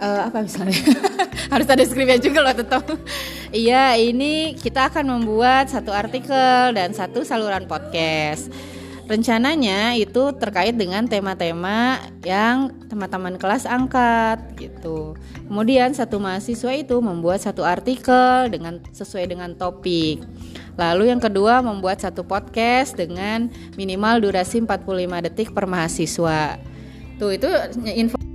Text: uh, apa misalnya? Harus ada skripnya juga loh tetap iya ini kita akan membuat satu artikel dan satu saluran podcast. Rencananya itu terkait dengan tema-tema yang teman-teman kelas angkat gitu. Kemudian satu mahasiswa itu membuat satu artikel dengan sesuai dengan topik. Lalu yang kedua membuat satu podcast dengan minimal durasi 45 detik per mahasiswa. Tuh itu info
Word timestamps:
uh, 0.00 0.32
apa 0.32 0.42
misalnya? 0.42 0.74
Harus 1.52 1.68
ada 1.68 1.84
skripnya 1.84 2.18
juga 2.18 2.40
loh 2.42 2.56
tetap 2.56 2.84
iya 3.52 3.94
ini 4.00 4.56
kita 4.56 4.90
akan 4.90 5.20
membuat 5.20 5.68
satu 5.68 5.92
artikel 5.92 6.74
dan 6.74 6.96
satu 6.96 7.22
saluran 7.22 7.68
podcast. 7.68 8.50
Rencananya 9.10 9.98
itu 9.98 10.30
terkait 10.38 10.78
dengan 10.78 11.02
tema-tema 11.02 11.98
yang 12.22 12.70
teman-teman 12.86 13.42
kelas 13.42 13.66
angkat 13.66 14.38
gitu. 14.54 15.18
Kemudian 15.50 15.90
satu 15.90 16.22
mahasiswa 16.22 16.70
itu 16.78 16.94
membuat 17.02 17.42
satu 17.42 17.66
artikel 17.66 18.46
dengan 18.54 18.78
sesuai 18.94 19.34
dengan 19.34 19.58
topik. 19.58 20.22
Lalu 20.78 21.10
yang 21.10 21.18
kedua 21.18 21.58
membuat 21.58 21.98
satu 21.98 22.22
podcast 22.22 22.94
dengan 22.94 23.50
minimal 23.74 24.30
durasi 24.30 24.62
45 24.62 25.26
detik 25.26 25.50
per 25.50 25.66
mahasiswa. 25.66 26.62
Tuh 27.18 27.34
itu 27.34 27.50
info 27.90 28.29